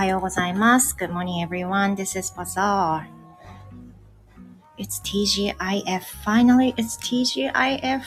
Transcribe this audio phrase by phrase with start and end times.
[0.00, 0.96] はようございます。
[0.96, 1.94] Good morning, everyone.
[1.94, 3.06] This is Bazaar.
[4.78, 6.02] It's TGIF.
[6.24, 8.02] Finally, it's TGIF.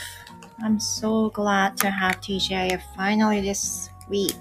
[0.61, 4.33] I'm so glad to have TGIF finally this week.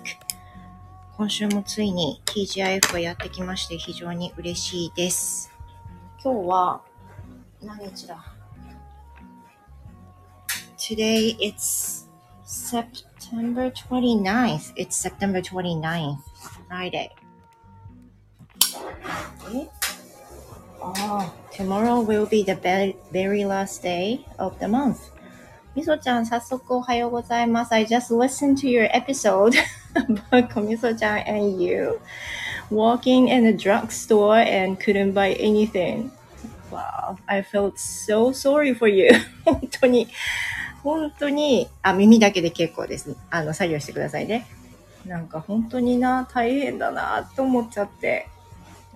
[1.16, 5.50] 今週もついに TGIF がやってきまして非常に嬉しいです。
[6.22, 6.82] 今日は
[7.62, 8.34] 何日だ
[10.76, 12.08] Today it's
[12.44, 14.72] September 29th.
[14.76, 16.22] It's September 29th,
[16.66, 17.10] Friday.
[19.53, 19.69] え
[20.85, 22.55] Oh, tomorrow will be the
[23.11, 24.97] very last day of the month.
[25.75, 27.73] みそちゃん、早速おはようございます。
[27.73, 29.53] I just listened to your episode
[30.29, 31.99] about みそちゃん and you
[32.69, 36.11] walking in a drugstore and couldn't buy anything.
[36.69, 39.09] Wow, I felt so sorry for you.
[39.45, 40.07] 本当に、
[40.83, 43.15] 本当に、あ、耳だけで結構です。
[43.29, 44.45] あの、作業してくださいね。
[45.05, 48.27] なんか本当にな、大変だなと思っちゃって。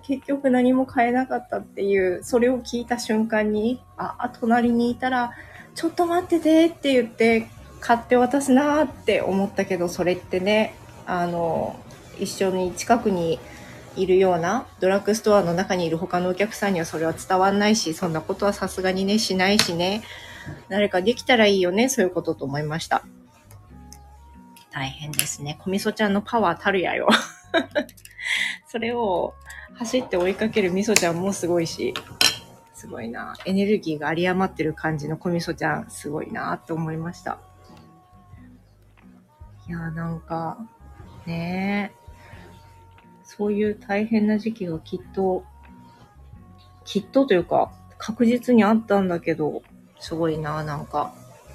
[0.08, 5.32] 結局何も買えなかったっていう、それを聞いた瞬間に、あ、隣にいたら、
[5.74, 7.46] ちょっと待っててって言って、
[7.80, 11.78] 買って渡すなって思ったけど、それってね、あの、
[12.18, 13.38] 一緒に近くに
[13.96, 20.02] いるようなドラッグストアの中にいる他のお客さんにはそれは伝わんないし、そんなことはさすがにね、しないしね、
[20.70, 23.04] 誰かできたらいいよね、そういうことと思いました。
[24.70, 25.58] 大変ですね。
[25.60, 27.08] 小みそちゃんのパワーたるやよ。
[28.68, 29.34] それを
[29.76, 31.94] 走って追いかけるみそちゃんもすごいし、
[32.74, 33.34] すごいな。
[33.46, 37.38] エネルギーが有り余ってる感じの小みそちゃん、すごいなって思いました。
[39.66, 40.58] いやなんか、
[41.24, 41.98] ねえ、
[43.24, 45.44] そういう大変な時期がきっと、
[46.84, 49.62] きっとというか、確実にあったんだけど、
[49.98, 51.14] すごいな、なんか、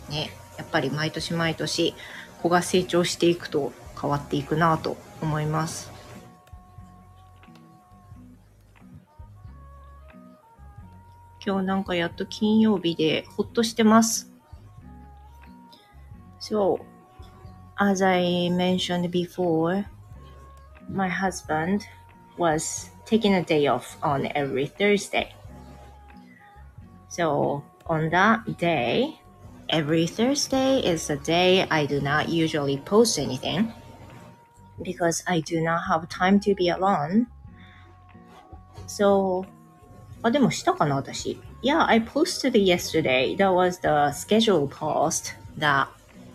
[0.10, 1.94] ね、やっぱり毎年毎年、
[2.42, 5.93] 子が成長していくと変わっていくなと思います。
[11.45, 14.33] 今日なんかやっと金曜日でほっとしてます。
[16.41, 16.81] So,
[17.77, 19.85] as I mentioned before,
[20.89, 21.83] my husband
[22.37, 25.35] was taking a day off on every Thursday.
[27.09, 29.21] So, on that day,
[29.69, 33.73] every Thursday is a day I do not usually post anything
[34.83, 37.27] because I do not have time to be alone.
[38.87, 39.45] So,
[40.24, 41.38] あ、でもしたかな、私。
[41.62, 43.36] Yeah, I posted yesterday.
[43.36, 45.88] That was the schedule post that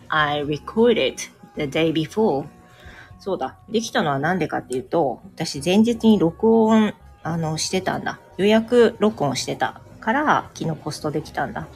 [0.07, 1.15] I recorded
[1.55, 2.45] the day before.
[3.19, 3.57] そうだ。
[3.67, 8.19] できたのはなんでかっていうと、私前日に録音、あの、してたんだ。
[8.37, 11.67] 予約録音してたから、昨日ポストできたんだ。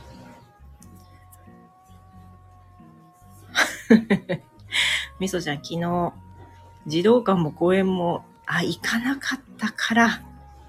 [5.19, 6.13] みそちゃん、昨日、
[6.85, 10.21] 児童館も公園も、あ、行かなかったから、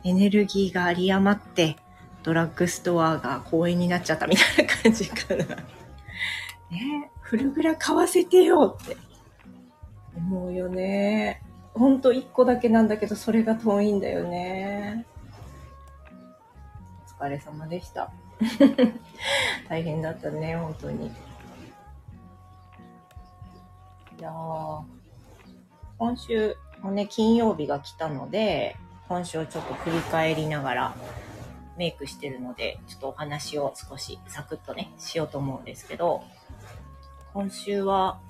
[0.04, 1.76] エネルギーが有り余って、
[2.22, 5.44] ドラッグストアが公園になっちゃったみたいな感じかな。
[6.70, 8.96] ねフルグラ買わせてよって
[10.16, 11.42] 思うよね。
[11.72, 15.06] ほんと一個だけなんだけど、それが遠いんだよね。
[17.20, 18.12] お疲れ様でした。
[19.68, 21.06] 大変だったね、本当に。
[24.18, 24.30] いや
[25.98, 28.76] 今週もね、金曜日が来たので、
[29.08, 30.96] 今週をちょっと振り返りながら
[31.76, 36.24] メイクしてるので、ちょっとお話を少しサクッとね、しようと思うんですけど、
[37.32, 38.20] 今週は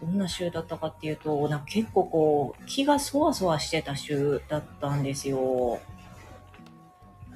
[0.00, 5.80] どんな週だったかっていうと、なんか結構こう、気がそわそわしてた週だったんですよ。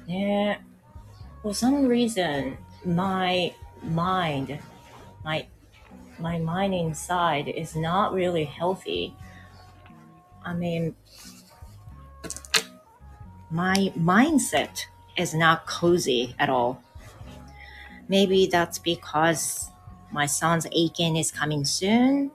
[0.07, 0.73] ねえ。
[1.41, 4.59] For some reason, my mind,
[5.23, 5.47] my,
[6.19, 9.13] my mind inside is not really healthy.
[10.41, 10.95] I mean,
[13.49, 14.85] my mindset
[15.17, 16.81] is not cozy at all.
[18.09, 19.69] Maybe that's because
[20.11, 22.31] my son's Aiken is coming soon.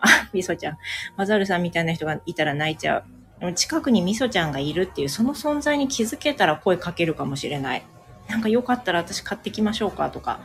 [0.00, 0.78] あ、 みそちゃん。
[1.16, 3.04] マザルさんみたいな人がいたら泣いちゃう。
[3.38, 7.82] でも近くにみそちゃんがいるっていう、その存在に気づけたら声かけるかもしれない。
[8.28, 10.40] なんかよかったら私買ってきましょうかとか。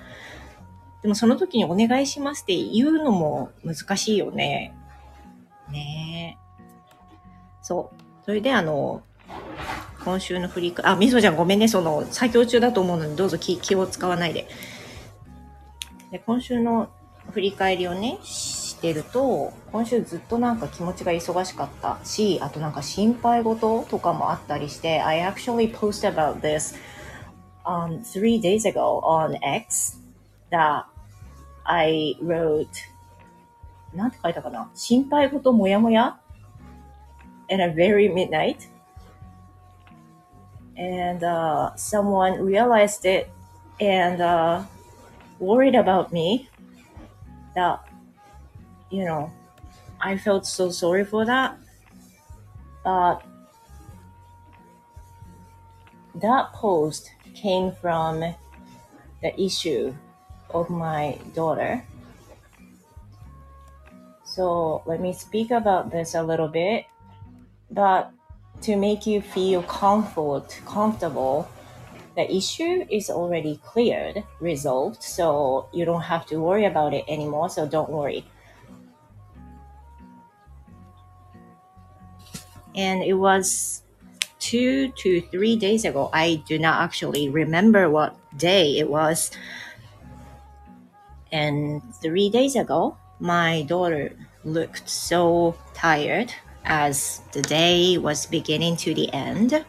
[1.01, 4.73] でもその時にお願いしますって言うのも難しいよね。
[5.69, 6.45] ねえ。
[7.61, 7.95] そう。
[8.25, 9.03] それであの、
[10.05, 11.67] 今週の振り返あ、みそちゃんごめんね。
[11.67, 14.47] その、作業中だと思うので、どうぞ気気を使わないで。
[16.11, 16.89] で、今週の
[17.31, 26.75] 振り返りをね、してると、今週ずっとなんか気持ちが忙しかったし、あとなんか心配事とかもあったりして、I actually posted about this
[27.65, 29.99] um, three days ago on X
[30.51, 30.83] that
[31.63, 32.67] I wrote
[33.95, 34.69] なんて書いたかな？
[34.75, 36.19] 心配事もやもや
[37.49, 38.74] ？In a very midnight.
[40.77, 43.29] And uh, someone realized it
[43.79, 44.63] and uh,
[45.39, 46.49] worried about me
[47.55, 47.87] that,
[48.91, 49.31] you know,
[50.01, 51.57] I felt so sorry for that.
[52.83, 53.23] But
[56.15, 58.19] that post came from
[59.21, 59.93] the issue
[60.53, 61.83] of my daughter.
[64.23, 66.85] So let me speak about this a little bit.
[67.71, 68.11] But
[68.61, 71.47] to make you feel comfort, comfortable,
[72.15, 77.49] the issue is already cleared, resolved, so you don't have to worry about it anymore,
[77.49, 78.25] so don't worry.
[82.73, 83.83] And it was
[84.39, 86.09] two to three days ago.
[86.13, 89.31] I do not actually remember what day it was.
[91.31, 94.13] And three days ago, my daughter
[94.43, 96.33] looked so tired
[96.65, 99.65] as the day was beginning to the end.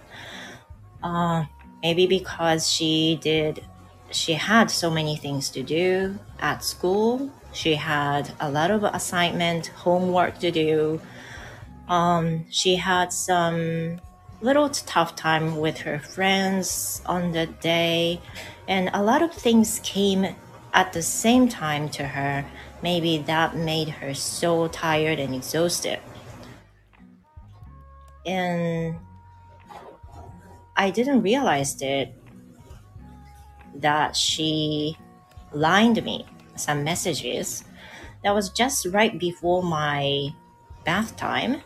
[1.03, 1.45] Uh,
[1.83, 3.65] maybe because she did,
[4.11, 7.31] she had so many things to do at school.
[7.53, 11.01] She had a lot of assignment, homework to do.
[11.89, 14.01] Um, she had some
[14.41, 18.21] little tough time with her friends on the day,
[18.69, 20.27] and a lot of things came
[20.75, 22.45] at the same time to her.
[22.83, 26.01] Maybe that made her so tired and exhausted
[28.27, 28.97] and
[30.77, 32.15] I didn't realize it
[33.77, 34.97] that she
[35.53, 36.27] lined me
[36.57, 37.65] some messages
[38.23, 40.29] that was just right before my
[40.85, 41.63] bath time.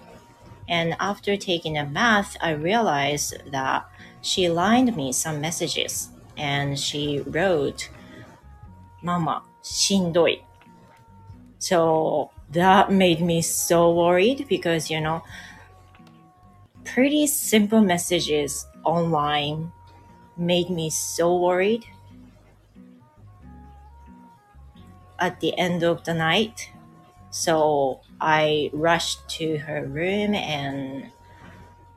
[0.69, 3.89] And after taking a bath I realized that
[4.23, 7.89] she lined me some messages and she wrote
[9.03, 10.43] mama shindoi.
[11.59, 15.23] So that made me so worried because you know
[16.95, 19.71] pretty simple messages online
[20.37, 21.85] made me so worried.
[25.19, 26.71] At the end of the night,
[27.31, 31.13] so I rushed to her room and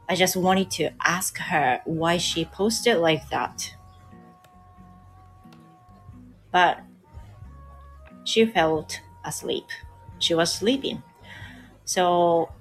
[0.07, 3.73] I just wanted to ask her why she posted like that.
[6.51, 6.81] But
[8.25, 9.65] she felt asleep.
[10.19, 11.01] She was sleeping.
[11.85, 12.51] So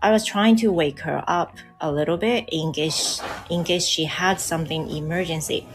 [0.00, 4.04] I was trying to wake her up a little bit in case in case she
[4.04, 5.66] had something emergency.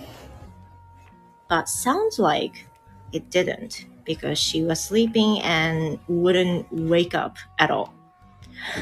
[1.50, 2.68] But sounds like
[3.12, 7.94] it didn't because she was sleeping and wouldn't wake up at all.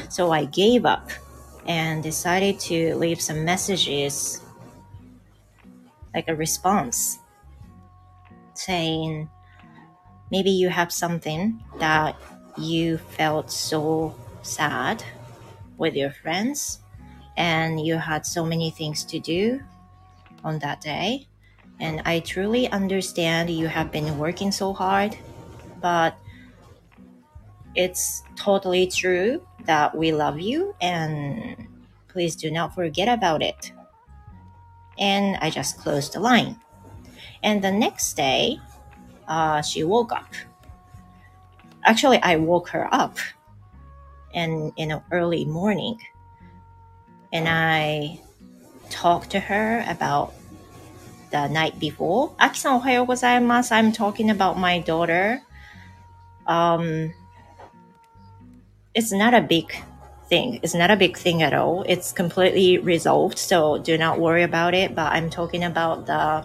[0.08, 1.10] So I gave up
[1.66, 4.40] and decided to leave some messages
[6.14, 7.18] like a response
[8.54, 9.28] saying
[10.30, 12.16] maybe you have something that
[12.56, 15.02] you felt so sad
[15.82, 16.78] with your friends
[17.36, 19.60] and you had so many things to do
[20.44, 21.26] on that day.
[21.80, 25.18] And I truly understand you have been working so hard,
[25.80, 26.16] but
[27.74, 31.66] it's totally true that we love you and
[32.06, 33.72] please do not forget about it.
[35.00, 36.60] And I just closed the line.
[37.42, 38.60] And the next day,
[39.26, 40.32] uh, she woke up.
[41.84, 43.18] Actually, I woke her up
[44.34, 45.98] and in the early morning
[47.32, 48.20] and I
[48.90, 50.34] talked to her about
[51.30, 52.34] the night before.
[52.38, 53.72] Aki-san, gozaimasu.
[53.72, 55.40] I'm talking about my daughter.
[56.46, 57.14] Um,
[58.94, 59.72] it's not a big
[60.28, 60.60] thing.
[60.62, 61.84] It's not a big thing at all.
[61.88, 64.94] It's completely resolved, so do not worry about it.
[64.94, 66.44] But I'm talking about the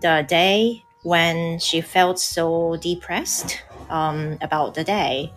[0.00, 5.32] the day when she felt so depressed um, about the day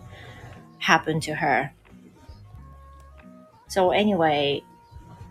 [0.79, 1.71] happened to her.
[3.67, 4.63] So anyway,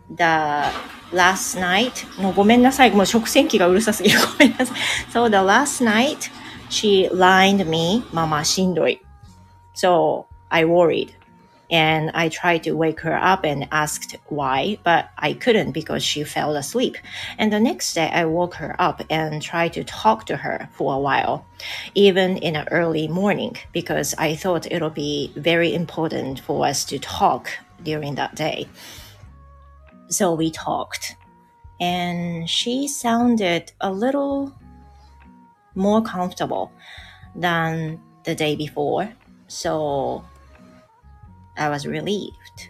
[0.08, 0.70] the
[1.12, 2.90] last night もうごめんなさい。
[2.90, 4.18] もう食洗機がうるさすぎる。
[4.20, 4.78] ごめん なさい。
[5.12, 6.30] So the last night,
[6.70, 9.00] she lined me, ママしんどい。
[9.76, 11.10] So I worried.
[11.75, 16.23] And I tried to wake her up and asked why, but I couldn't because she
[16.23, 16.95] fell asleep.
[17.37, 20.93] And the next day I woke her up and tried to talk to her for
[20.93, 21.45] a while,
[21.93, 26.97] even in the early morning, because I thought it'll be very important for us to
[26.97, 27.51] talk
[27.83, 28.69] during that day.
[30.07, 31.17] So we talked,
[31.81, 34.55] and she sounded a little
[35.75, 36.71] more comfortable
[37.35, 39.11] than the day before.
[39.47, 40.23] So
[41.57, 42.69] I was relieved.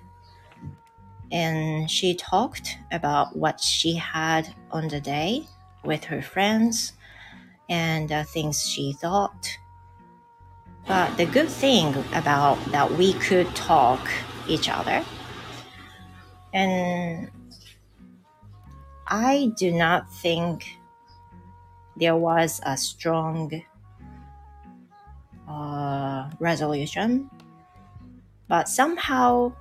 [1.32, 5.48] And she talked about what she had on the day
[5.84, 6.94] with her friends
[7.70, 9.58] and the things she thought.
[10.88, 14.08] But the good thing about that we could talk
[14.48, 15.04] each other.
[16.54, 17.32] And
[19.08, 20.80] I do not think
[21.98, 23.63] there was a strong
[25.48, 27.30] uh, resolution,
[28.49, 29.52] but somehow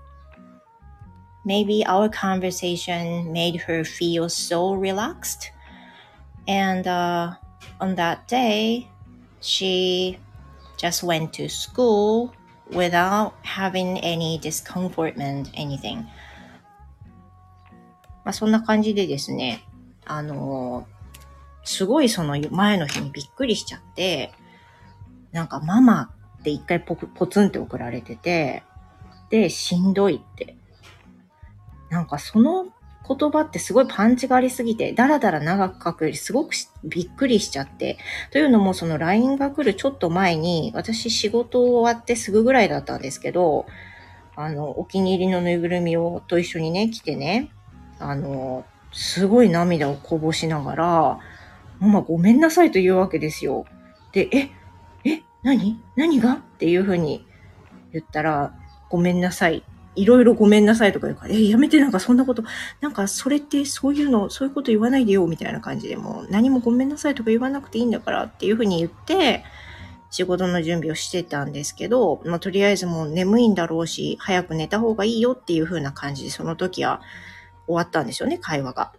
[1.45, 5.51] maybe our conversation made her feel so relaxed.
[6.47, 7.33] And uh,
[7.79, 8.89] on that day,
[9.41, 10.17] she
[10.77, 12.33] just went to school
[12.71, 16.05] without having any discomfortment, anything.
[18.25, 19.63] まあ、そんな感じでですね、
[20.05, 20.87] あの、
[21.63, 24.31] すごいその前の日にびっくりしちゃって、
[25.31, 28.63] なんかママって一回ポポツンって送られてて、
[29.30, 30.56] で、しんどいって。
[31.90, 32.66] なんかその
[33.06, 36.54] 言葉ってすごいパンチがありすぎて、だらだら長く書くよりすごく
[36.84, 37.98] びっくりしちゃって。
[38.30, 43.66] というのも、その LINE が来るちょっと前に、私仕事終わってすぐぐらいだったんですけど、
[44.36, 47.50] あの、お気に入りのぬいぐるみをと一緒にね、来てね、
[47.98, 51.18] あの、すごい涙をこぼしながら、
[51.80, 53.66] ママごめんなさいと言うわけですよ。
[54.12, 54.50] で、え、
[55.04, 55.78] え、何？
[55.96, 56.32] 何が？
[56.32, 57.26] っていうふうに
[57.92, 58.54] 言ったら、
[58.90, 59.64] ごめんなさい
[59.96, 62.42] いろいろごめんなさいとか言うから、え、やめてなんかそんなこと、
[62.80, 69.44] なんかそれってそういうの、そういうこと言わないでよみたいな感じでもう何もごめんなさいとか言わなくていいんだからっていうふうに言って、
[70.10, 77.00] 仕事の準備をしてたんですけど、まあ、とりあえずもう眠いんだろうし、早く寝た方がいいよっていう風な感じで、その時は
[77.66, 78.92] 終わったんですよね、会話が。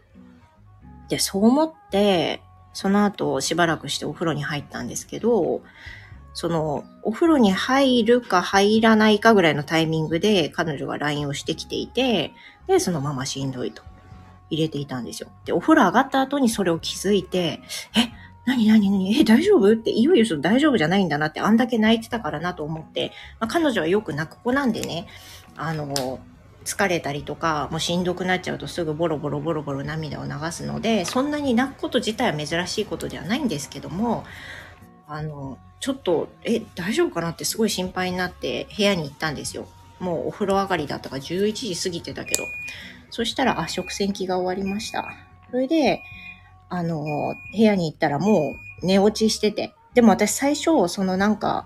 [1.09, 2.41] で、そう思って、
[2.73, 5.61] その後しばらくしてお風呂に入ったんですけど、
[6.35, 12.33] その、お風呂に入るか入らないかぐらいのタイミングで彼女が LINE をしてきていて、
[12.67, 13.81] で、そのまましんどいと。
[14.51, 15.29] 入れていたんですよ。
[15.45, 17.61] で、お風呂上がった後にそれを気づいて、
[17.95, 18.11] え、
[18.45, 19.19] 何何何？
[19.19, 19.73] え、大丈夫？
[19.73, 25.07] って、いよいよその大丈夫じゃないんだなって、あんだけ泣いてたからなと思って、まあ、彼女はよく泣く子なんでね、
[25.57, 26.19] あの、
[26.63, 34.25] 疲れたりとか、もうしんどくなっちゃうとすぐボロボロボロボロ涙を流すので、そんなに泣くこと自体は珍しいことではないんですけども、
[35.07, 39.67] あの、ちょっと、え、大丈夫かなってすごい心配になって部屋に行ったんですよ。
[39.99, 42.43] もうお風呂上がりだったから11時過ぎてたけど。
[43.11, 45.05] そしたら、あ、食洗機が終わりました。
[45.51, 46.01] それで、
[46.69, 49.73] あの、部屋に行ったらもう寝落ちしてて。
[49.93, 51.65] でも私最初、そのなんか、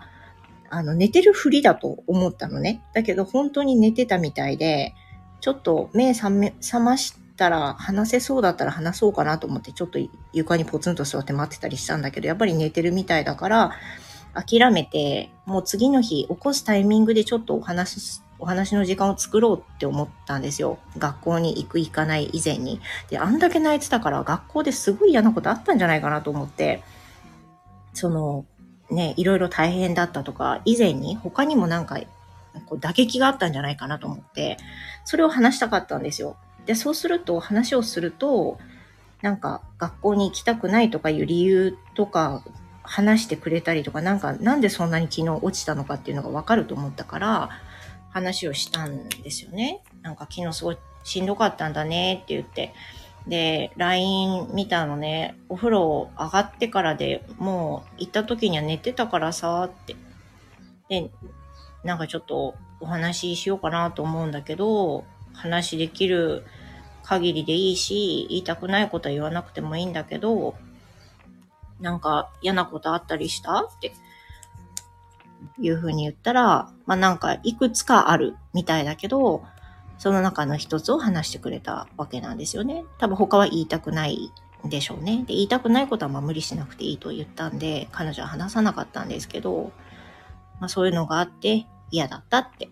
[0.70, 2.84] あの、寝てるふりだと思ったのね。
[2.94, 4.94] だけど本当に寝てたみたいで、
[5.42, 9.98] ちょっと目覚ましてたら話せそうだったら話そうかなと思ってちょっと
[10.34, 13.72] 床にポツンと座って待ってたりしたんだけど、やっぱり寝てるみたいだから、
[14.36, 20.79] 諦めて、もう次の日起こすタイミングでちょっとお話お話の時間を作ろうって思ったんですよ。
[20.98, 22.79] 学校に行く行かない以前に。
[23.10, 26.81] で、あんだけ泣いてたから学校ですごい嫌なことあったんじゃないかなと思って、
[27.93, 28.46] その、
[28.89, 32.00] ね、いろいろ大変だったとか、以前に他にもなんか、
[32.65, 34.58] こう打撃があったんじゃないかなと思って、
[35.03, 36.38] それを話したかったんですよ。
[36.69, 38.59] で、そうすると、話をすると、
[39.23, 42.43] なんか、学校に行きたくないとかいう理由とか、
[42.83, 47.49] 話してくれたりとか、なんか、なんでそんなに昨日落ちたのかっていうのがわかると思ったから、
[48.11, 49.81] 話をしたんですよね。
[50.03, 52.71] なんか昨日すごいしんどかったんだねって言って。
[53.27, 59.95] で、LINE 見たのね、お風呂上がってからでもう行った時には寝てたからさって。
[60.88, 61.09] で、
[61.83, 66.43] なんかちょっとお話ししようかなと思うんだけど、話できる
[67.10, 70.54] 限りでいいし、言いたくないことは言わなくてもいいんだけど、
[71.82, 73.63] なんか嫌なことあったりした？
[73.63, 73.94] って
[75.60, 79.44] いうふうに言ったら、まあなんかいくつかあるみたいだけど、
[79.98, 82.86] その中の一つを話してくれたわけなんですよね。
[83.00, 84.32] 多分他は言いたくない
[84.66, 85.24] でしょうね。
[85.25, 89.72] で、言いたくないことはまあ無理しなくていいと言ったんで、彼女は話さなかったんですけど、
[90.60, 92.70] まあそういうのがあって嫌だったって。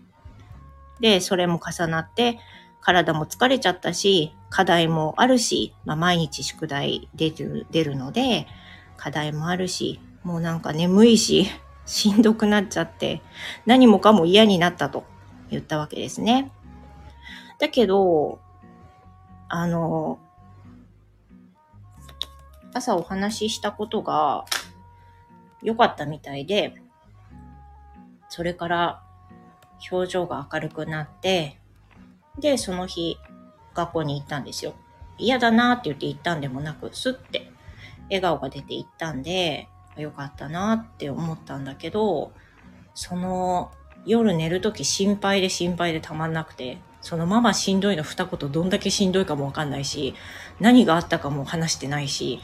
[1.00, 2.38] で、それも重なって、
[2.80, 8.46] 体も疲れちゃったし、課題もあるし、まあ、毎日宿題出る出るので、
[8.96, 11.46] 課題もあるし、もうなんか眠いし、
[11.86, 13.22] しんどくなっちゃって、
[13.66, 15.04] 何もかも嫌になったと
[15.50, 16.50] 言ったわけですね。
[17.58, 18.38] だけど、
[19.48, 20.18] あの、
[22.74, 24.44] 朝お話ししたことが
[25.62, 26.74] 良かったみたいで、
[28.28, 29.02] それから
[29.90, 31.57] 表情が明るくなって、
[32.40, 33.18] で、その日、
[33.74, 34.74] 学校に行ったんですよ。
[35.18, 37.50] 嫌だなって言って行ったんでもなく、すって
[38.04, 42.32] 笑顔が出て行ったんで、よかったなって思ったんだけど、
[42.94, 43.70] その
[44.06, 50.14] 夜寝るとき心配で心配でたまんなくて、そのまましんどいの二言どんだけしんどいかもわかんないし、
[50.60, 52.40] 何があったかも話してないし、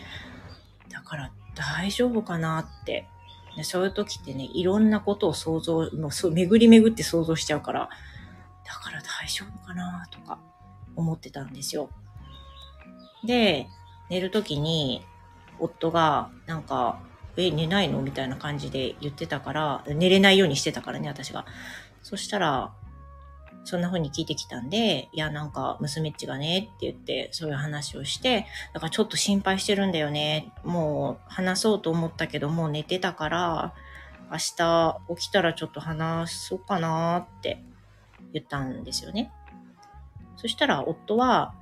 [0.91, 3.09] だから大丈夫かなって。
[3.63, 7.89] そういう時ってね、いろんなことを想像、のそう巡り巡って想像しちゃうから、
[8.65, 10.39] だから大丈夫かなとか
[10.97, 11.91] 思ってたんですよ。
[13.25, 13.67] で、
[14.11, 15.05] 寝るときに、
[15.59, 17.01] 夫が、なんか、
[17.37, 18.01] え、寝ないの？
[18.03, 21.47] みたいな感じで言ってたから、寝れないようにしてたからね、私が。
[22.03, 22.73] そしたら、
[23.65, 30.53] そんな風に聞いてきたんで、いや、なんか、娘っちがね、って言って、そういう話をして、だからちょっと心配してるんだよね。
[30.65, 33.75] もう、話そうと思ったけど、もう寝てたから、
[34.31, 37.63] 明日起きたらちょっと話そうかなって
[38.35, 39.33] 言ったんですよね。
[40.37, 41.55] そしたら、夫は、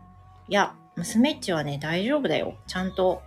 [0.48, 2.56] いや、娘っちはね、大丈夫だよ。
[2.66, 3.22] ちゃんと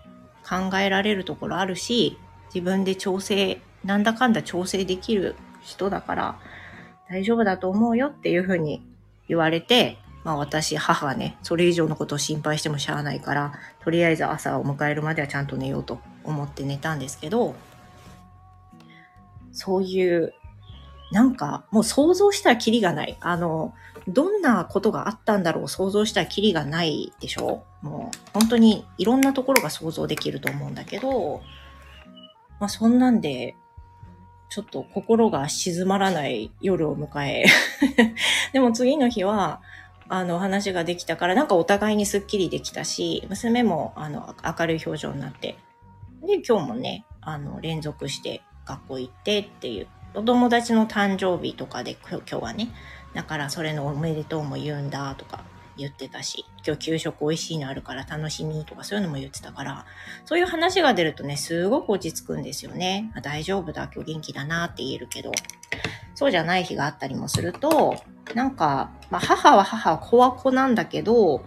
[0.47, 2.17] 考えられるところあるし、
[2.53, 6.39] 自分で調整、なんだかんだ調整できる人だから、
[7.09, 8.85] 大丈夫だと思うよっていうふうに
[9.27, 17.55] 言われて、まあ私、母はね、それ以上のことを心配してもしゃあないから、とりあえず朝を迎えるまではちゃんと寝ようと思って寝たんですけど、
[19.51, 20.33] そういう、
[21.15, 23.15] なんかもう想像したらキリがない。
[23.21, 23.73] あの、
[24.05, 25.69] どんなことがあったんだろう。
[25.69, 27.63] 想像したらキリがないでしょ。
[27.81, 31.41] もう本当にいろんなところが想像できると思うんだけど、
[32.59, 33.55] まあそんなんで
[34.49, 37.45] ちょっと心が静まらない夜を迎え。
[38.51, 39.61] でも次の日は、
[40.09, 45.57] あの話ができたから、なんかお互いにスッキリできたし、娘もあの明るい表情になって、
[46.27, 52.69] で、今日もね、あの連続して学校行ってっていう、お友達の誕生日とかで今日はね、
[53.13, 55.43] だからそれのおめでとうも言うんだとか、
[55.77, 59.85] 言ってたし、今日給食美味しいのあるから楽しみとかそういうのも言ってたから、
[60.23, 63.11] そういう話が出るとね、すごく落ち着くんですよね。
[63.23, 65.31] 大丈夫だ、今日元気だなって言えるけど、
[66.13, 68.01] そうじゃない日があったりもすると、
[68.33, 71.43] なんか、まあ、母は母は子は子なんだけど、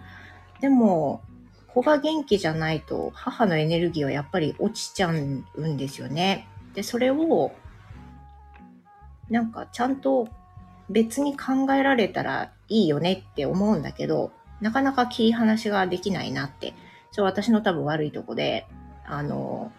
[0.61, 1.23] でも、
[1.67, 6.47] 子が元気じゃないと母のエネルギーはやっぱり落ちちゃうんですよね。
[6.75, 7.51] で、それを、
[9.29, 10.27] なんかちゃんと
[10.89, 16.73] 別に考えられたらいいよねって思うんだけど、なかなか切り離しができないなって。
[17.11, 18.67] それ私の多分悪いとこで、
[19.05, 19.71] あの、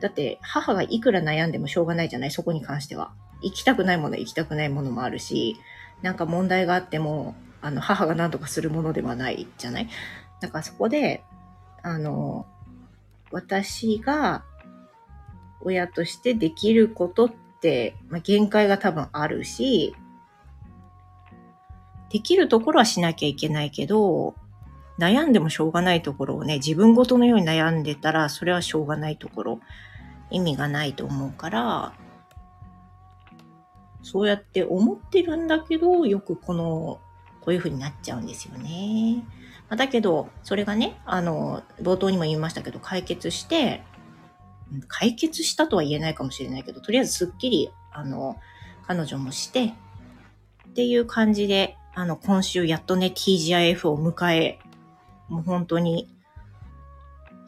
[0.00, 3.12] だって母がいくら悩んでもしょうがないじゃないそこに関しては。
[3.40, 5.56] 行きたくないもの行きたくないものもあるし、
[6.02, 9.88] なんか問題があっても、あの、母が何とかするものではないじゃない
[10.40, 11.22] だからそこで、
[11.82, 12.46] あの、
[13.30, 14.44] 私が
[15.60, 19.94] 親としてできることっって、まあ、限界が多分あるし、
[22.10, 24.34] できるところはしなきゃいけないけど、
[24.98, 29.60] 悩んでもしょうがないところをね、自分ごとのように悩んでたら、それはしょうがないところ、
[30.30, 31.94] 意味がないと思うから、
[34.02, 37.00] そうやって思ってるんだけど、よくこの、
[37.40, 39.24] こういう風になっちゃうんですよね。
[39.70, 43.82] だけど、それがね、あの、冒頭にも言いましたけど、解決して、
[44.88, 48.36] 解決したとは言えないかもしれないけど、とりあえずすっきり、あの、
[48.86, 49.74] 彼女もして、
[50.70, 54.58] っていう感じで、あの、今週やっとね、TGIF を迎え、
[55.28, 56.08] もう本当に、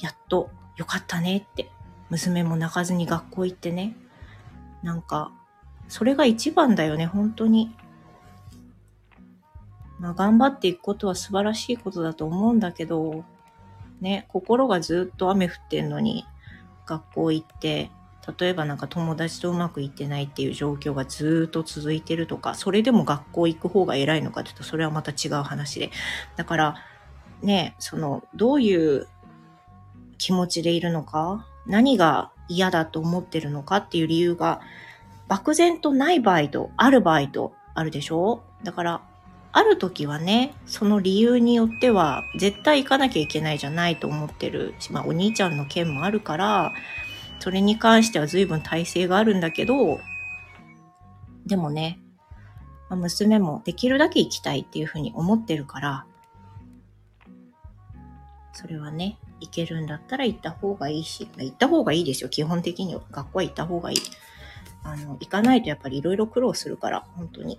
[0.01, 1.71] やっとよかったねって、
[2.09, 3.95] 娘も泣かずに学校行ってね、
[4.83, 5.33] なんか、
[5.89, 7.75] それが一番だよね、本当に。
[9.99, 13.25] まあ、頑張っていくことは素晴らしいことだと思うんだけど、
[14.01, 16.25] ね、心がずっと雨降ってんのに、
[16.91, 17.91] 学校行って、
[18.39, 25.91] 例えばなんか友達とうまくいってないっていう状況がずっと続いてるとか、それでも学校行く方が偉いのかっていうと、それはまた違う話で。
[26.37, 26.75] だから、
[27.43, 29.07] ね、その、どういう
[30.19, 34.61] 気持ちでいるのか、何が嫌だと思ってるのかっていう理由が、
[35.29, 38.43] 漠然とない場合と、ある場合とあるでしょ？
[38.65, 39.01] だから、
[39.53, 46.73] ある時はね、その理由によっては、絶対行かなきゃいけないじゃないと思ってるまあお兄ちゃんの件もあるから、
[47.41, 50.01] それに関しては随分体制があるんだけど、
[51.47, 51.99] でもね、
[52.89, 56.07] まあ、娘もできるだけ行きたいっていうふうに思ってるから、
[58.53, 62.29] それはね、行けるんだったら行った方がいいし、行った方がいいですよ。
[62.29, 63.99] 基本的には学校は行った方がいい。
[64.83, 67.59] あの、行かないとやっぱりいろいろ苦労するから、本当に。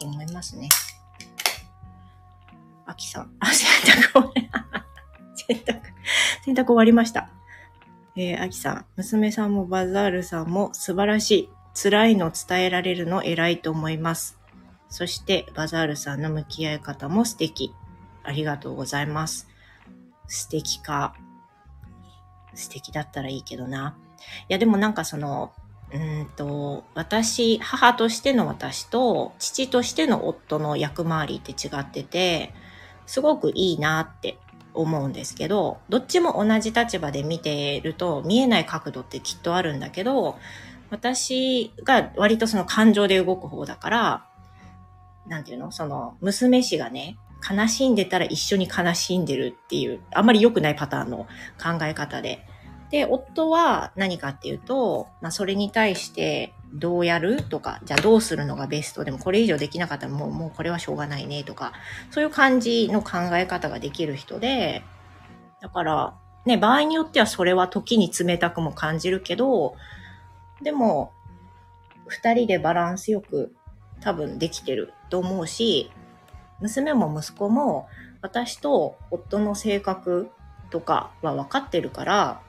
[0.00, 0.68] と思いますね。
[2.86, 3.30] あきさん。
[3.38, 4.50] あ、洗濯終わり、
[5.36, 5.80] 洗濯、
[6.44, 7.28] 洗濯終わりました。
[8.16, 11.50] えー、あきさん、娘さんもバザールさんも素晴らしい。
[11.72, 14.38] 辛いの伝えられるの偉いと思います。
[14.88, 17.72] そして、バザールさんの向き合い方も素敵。
[18.24, 19.48] ありがとうございます。
[20.26, 21.14] 素敵か。
[22.54, 23.96] 素敵だったらいいけどな。
[24.48, 25.52] いや、でもなんかその、
[25.92, 32.54] うんと、私、母としての私と、父としての夫の役回りって違ってて、
[33.06, 34.38] すごくいいなって
[34.72, 40.38] 思うんですけど、どっちも同じ立場で見てると見えない角度ってきっとあるんだけど、
[40.90, 44.26] 私が割とその感情で動く方だから、
[45.26, 47.16] なんていうのその、娘氏がね、
[47.48, 51.26] 悲しんでたら一緒に悲しんでるっていう、あんまり良くないパターンの
[51.60, 52.46] 考え方で。
[52.90, 61.72] で、夫は何かっていうと、まあ、それに対してどうやるとか、じゃあどうするのがベストでもこれ以上できなかったらもう、もうこれはしょうがないねとか、
[62.10, 64.82] そういう感じの考え方ができる人で、
[65.60, 66.14] だから、
[66.46, 69.76] ね、場合によってはそれは時に冷たくも感じるけど、
[70.62, 71.12] でも、
[72.06, 73.54] 二人でバランスよく
[74.00, 75.92] 多分できてると思うし、
[76.60, 77.88] 娘も息子も
[78.20, 80.30] 私と夫の性格
[80.70, 82.40] とかは分かってるから、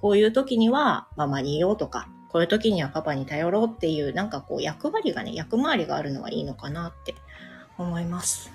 [0.00, 7.14] こういう時にはママにいようとか、こういう時にはパパに頼ろうっていう、なんかこう役割がね、役回りがあるのはいいのかなって
[7.78, 8.52] 思います。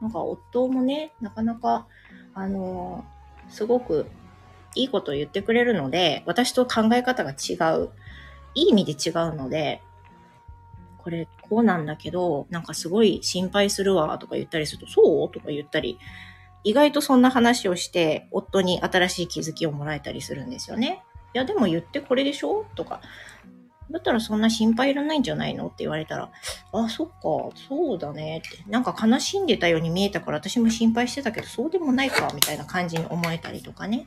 [0.00, 1.86] なんか夫もね、なかなか、
[2.34, 4.06] あのー、すごく
[4.74, 7.90] いいことを言ってくれるので、私と考え方が違う。
[8.54, 9.82] いい意味で違うので、
[10.98, 15.30] これこうなんだけど、なんかすごい心配するわとか言ったりすると、そう？
[15.30, 15.98] とか言ったり、
[16.68, 21.02] 意外とそんな話をして、夫に新しい気づきをもらえたりするんですよね。
[21.32, 22.66] いや、でも言ってこれでしょ？
[22.74, 23.00] とか。
[23.90, 25.68] だったらそんな心配いらないんじゃないの？
[25.68, 26.30] って言われたら、
[26.74, 28.70] あ、そっか、そうだねって。
[28.70, 34.06] なんか悲しんでたように見えたから私も心配してたけど、そうでもないか、みたいな感じに思えたりとかね。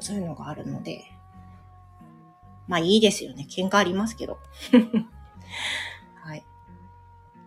[0.00, 1.04] そういうのがあるので。
[2.66, 3.46] まあいいですよね。
[3.48, 4.40] 喧嘩ありますけど。
[6.24, 6.44] はい。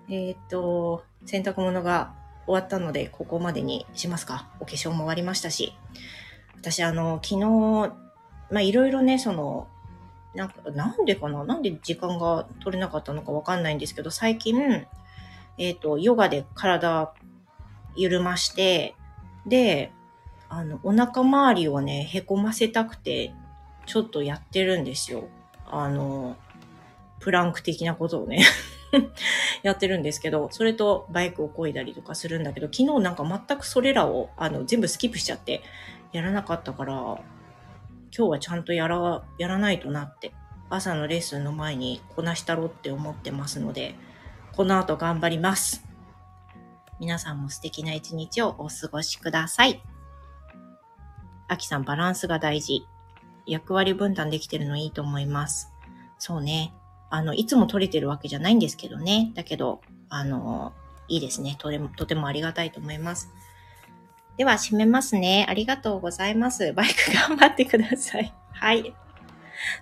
[0.08, 2.13] えっ、と、洗濯物が
[2.45, 4.49] 終わったので、ここまでにしますか。
[4.60, 5.73] お化粧も終わりましたし。
[6.58, 7.93] 私、あの、昨日、
[8.51, 9.67] ま、いろいろね、その、
[10.36, 11.43] なんか、なんでかな？
[11.43, 14.86] なんで時間が取れなかったのかわかんないんですけど、最近、
[15.58, 17.13] えっ、ー、と、ヨガで体
[17.95, 18.95] 緩まして、
[19.45, 19.91] で、
[20.49, 23.34] あの、お腹周りをね、へこませたくて、
[23.86, 25.27] ちょっとやってるんですよ。
[25.65, 26.38] あの、
[27.19, 28.45] プランク的なことをね
[29.63, 35.62] やってるんですけど、それとバイクを漕いだりとかするんだけど、昨日なんか全くそれらをあの全部スキップしちゃって
[36.12, 37.21] やらなかったから、今
[38.12, 40.34] 日はちゃんとやら、やらないとなって、
[40.69, 43.95] 朝のレッスンの前にこなしたろって思ってますので、
[44.56, 45.84] この後頑張ります。
[46.99, 49.82] 皆さんも素敵な一日をお過ごしください。
[51.47, 52.88] あきさんバランスが大事。
[53.45, 55.73] 役割分担できてるのいいと思います。
[56.17, 56.73] そうね。
[57.13, 59.32] あの、いつも取れてるわけじゃないんですけどね。
[59.36, 60.73] だけど、あの、
[61.08, 61.56] いいですね。
[61.60, 63.30] とても、とてもありがたいと思います。
[64.36, 65.45] では、閉めますね。
[65.47, 66.73] ありがとうございます。
[66.73, 68.34] バイク 頑張ってください。
[68.54, 68.95] はい。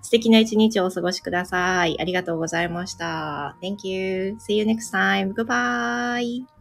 [0.01, 1.97] 素敵な一日をお過ごしください。
[2.01, 3.55] ありがとうございました。
[3.61, 4.35] Thank you.
[4.37, 5.33] See you next time.
[5.33, 6.60] Goodbye.